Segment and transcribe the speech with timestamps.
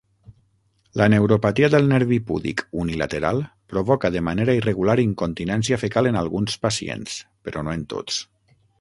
[1.01, 3.43] La neuropatia del nervi púdic unilateral
[3.75, 8.23] provoca de manera irregular incontinència fecal en alguns pacients, però no en tots.